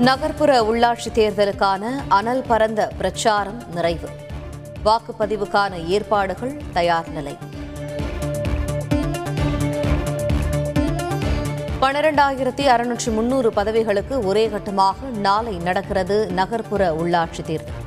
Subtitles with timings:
[0.00, 4.08] நகர்ப்புற உள்ளாட்சி தேர்தலுக்கான அனல் பரந்த பிரச்சாரம் நிறைவு.
[4.84, 7.36] வாக்குப்பதிவுக்கான ஏற்பாடுகள் தயார் நிலை.
[11.80, 17.78] பனிரெண்டாயிரத்தி அறுநூற்று முன்னூறு பதவிகளுக்கு ஒரே கட்டமாக நாளை நடக்கிறது நகர்ப்புற உள்ளாட்சி தேர்தல்.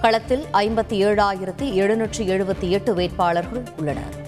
[0.00, 4.25] களத்தில் ஐம்பத்தி ஏழாயிரத்தி எழுநூற்றி எழுபத்தி எட்டு வேட்பாளர்கள் உள்ளனர்.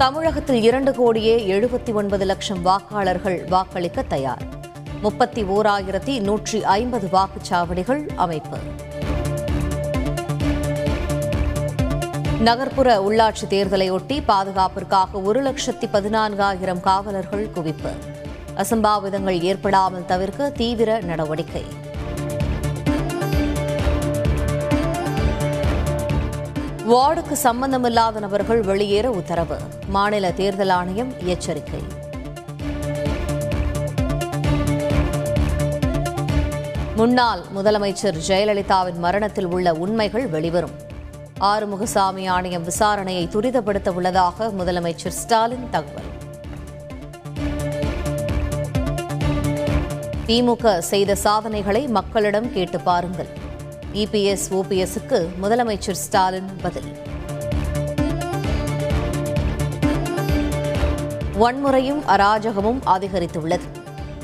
[0.00, 4.42] தமிழகத்தில் இரண்டு கோடியே எழுபத்தி ஒன்பது லட்சம் வாக்காளர்கள் வாக்களிக்க தயார்.
[5.02, 8.58] முப்பத்தி ஓராயிரத்தி நூற்றி ஐம்பது வாக்குச்சாவடிகள் அமைப்பு.
[12.40, 17.92] நகர்ப்புற உள்ளாட்சி தேர்தலையொட்டி பாதுகாப்பிற்காக ஒரு லட்சத்தி பதினான்காயிரம் காவலர்கள் குவிப்பு.
[18.56, 21.64] அசம்பாவிதங்கள் ஏற்படாமல் தவிர்க்க தீவிர நடவடிக்கை.
[26.90, 29.56] வார்டுக்கு சம்பந்தமில்லாத நபர்கள் வெளியேற உத்தரவு.
[29.88, 31.82] மாநில தேர்தல் ஆணையம் எச்சரிக்கை.
[36.96, 40.70] முன்னாள் முதலமைச்சர் ஜெயலலிதாவின் மரணத்தில் உள்ள உண்மைகள் வெளிவரும்.
[41.40, 46.08] ஆறுமுகசாமி ஆணையம் விசாரணையை துரிதப்படுத்த உள்ளதாக முதலமைச்சர் ஸ்டாலின் தகவல்.
[50.26, 53.48] திமுக செய்த சாதனைகளை மக்களிடம் கேட்டு பாருங்கள்.
[53.94, 56.96] இபிஎஸ் ஓபிஎஸ்க்கு முதலமைச்சர் ஸ்டாலின் பதில்.
[61.40, 63.60] வன்முறையும் அராஜகமும் அதிகரித்துள்ளது.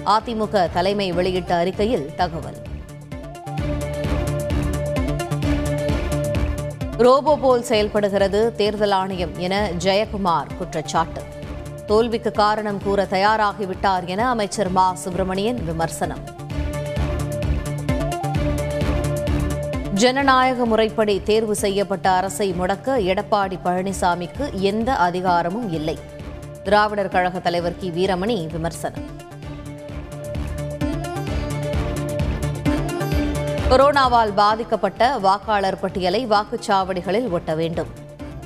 [0.06, 2.56] அதிமுக தலைமை வெளியிட்ட அறிக்கையில் தகவல்.
[6.96, 11.22] ரோபோ போல் செயல்படுகிறது தேர்தல் ஆணையம் என ஜெயக்குமார் குற்றச்சாட்டு.
[11.86, 14.94] தோல்விக்கு காரணம் கூற தயாராகிவிட்டார் என அமைச்சர் மா.
[14.94, 16.44] சுப்பிரமணியன் விமர்சனம்.
[19.96, 25.98] ஜனநாயக முறைப்படி தேர்வு செய்யப்பட்ட அரசை முடக்க எடப்பாடி பழனிசாமிக்கு எந்த அதிகாரமும் இல்லை.
[26.64, 27.90] திராவிடர் கழக தலைவர் கி.
[27.90, 29.04] வீரமணி விமர்சனம்.
[33.70, 37.86] கொரோனாவால் பாதிக்கப்பட்ட வாக்காளர் பட்டியலை வாக்குச்சாவடிகளில் ஒட்ட வேண்டும்.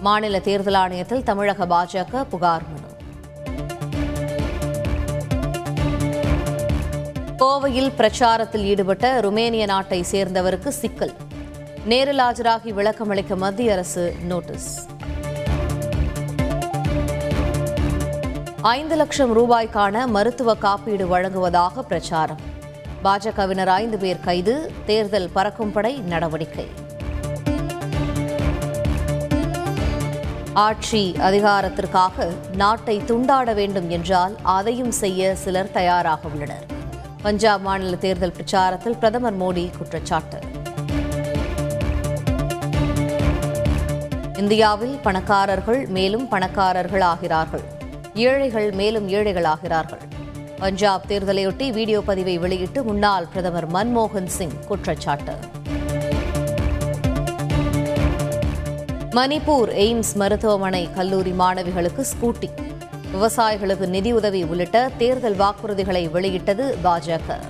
[0.01, 2.89] மாநில தேர்தல் ஆணையத்தில் தமிழக பாஜக புகார் மனு.
[7.39, 11.13] கோவையில் பிரச்சாரத்தில் ஈடுபட்ட ருமேனிய நாட்டை சேர்ந்தவருக்கு சிக்கல்.
[11.91, 14.87] நேரில் ஆஜராகி விளக்கமளிக்க மத்திய அரசு நோட்டீஸ்.
[18.61, 22.39] ஐந்து லட்சம் ரூபாய்க்கான மருத்துவ காப்பீடு வழங்குவதாக பிரச்சாரம்.
[23.05, 26.69] பாஜகவினர் ஐந்து பேர் கைது தேர்தல் பறக்கும் படை நடவடிக்கை.
[30.53, 36.67] ஆட்சி அதிகாரத்திற்காக நாட்டை துண்டாட வேண்டும் என்றால் அதையும் செய்ய சிலர் தயாராக உள்ளனர்.
[37.23, 40.39] பஞ்சாப் மாநில தேர்தல் பிரச்சாரத்தில் பிரதமர் மோடி குற்றச்சாட்டு.
[44.41, 47.65] இந்தியாவில் பணக்காரர்கள் மேலும் பணக்காரர்கள் ஆகிறார்கள்
[48.15, 50.03] ஏழைகள் மேலும் ஏழைகளாகிறார்கள்.
[50.59, 55.35] பஞ்சாப் தேர்தலையொட்டி வீடியோ பதிவை வெளியிட்டு முன்னாள் பிரதமர் மன்மோகன் சிங் குற்றச்சாட்டு.
[59.11, 62.51] மணிப்பூர் எய்ம்ஸ் மருத்துவமனை கல்லூரி மாணவிகளுக்கு ஸ்கூட்டி.
[63.15, 67.41] விவசாயிகளுக்கு நிதியுதவி உள்ளிட்ட தேர்தல் வாக்குறுதிகளை வெளியிட்டது பாஜக.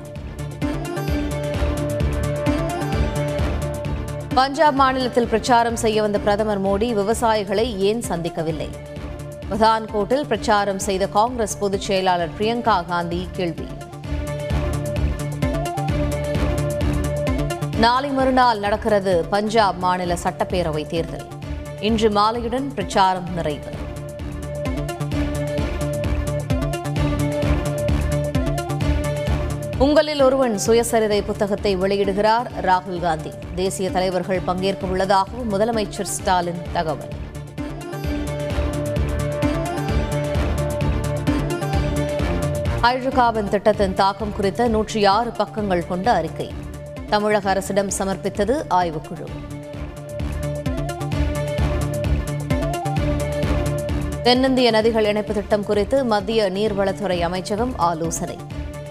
[4.40, 8.68] பஞ்சாப் மாநிலத்தில் பிரச்சாரம் செய்ய வந்த பிரதமர் மோடி விவசாயிகளை ஏன் சந்திக்கவில்லை?
[9.50, 13.66] பதான்கோட்டில் பிரச்சாரம் செய்த காங்கிரஸ் பொதுச் செயலாளர் பிரியங்கா காந்தி கேள்வி.
[17.76, 21.26] நாளை மறுநாள் நடக்கிறது பஞ்சாப் மாநில சட்டப்பேரவை தேர்தல்.
[21.80, 23.79] இன்று மாலையுடன் பிரச்சாரம் நிறைவு.
[29.84, 33.30] உங்களில் ஒருவன் சுயசரிதை புத்தகத்தை வெளியிடுகிறார் ராகுல் காந்தி.
[33.54, 37.12] தேசிய தலைவர்கள் பங்கேற்க உள்ளதாகவும் முதலமைச்சர் ஸ்டாலின் தகவல்.
[42.82, 46.52] ஹைட்ரோகார்பன் திட்டத்தின் தாக்கம் குறித்த நூற்றி ஆறு பக்கங்கள் கொண்ட அறிக்கை.
[47.10, 49.28] தமிழக அரசிடம் சமர்ப்பித்தது ஆய்வுக்குழு.
[54.22, 58.36] தென்னிந்திய நதிகள் இணைப்பு திட்டம் குறித்து மத்திய நீர்வளத்துறை அமைச்சகம் ஆலோசனை.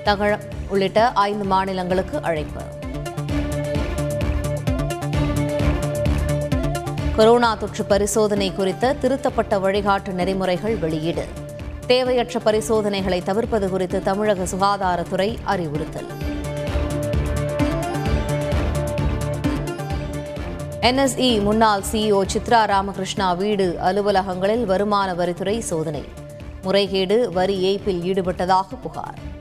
[0.04, 2.62] தகழ உள்ளிட்ட ஐந்து மாநிலங்களுக்கு அழைப்பு.
[7.16, 11.26] கொரோனா தொற்று பரிசோதனை குறித்த திருத்தப்பட்ட வழிகாட்டு நெறிமுறைகள் வெளியீடு.
[11.88, 16.08] தேவையற்ற பரிசோதனைகளை தவிர்ப்பது குறித்து தமிழக சுகாதாரத்துறை அறிவுறுத்தல்.
[20.82, 26.04] என்எஸ்இ முன்னாள் சிஇஓ சித்ரா ராமகிருஷ்ணா வீடு அலுவலகங்களில் வருமான வரித்துறை சோதனை.
[26.62, 29.38] முறைகேடு வரி ஏய்ப்பில் ஈடுபட்டதாக புகார்.